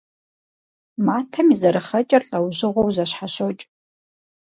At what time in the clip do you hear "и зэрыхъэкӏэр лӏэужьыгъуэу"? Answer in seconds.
1.53-2.93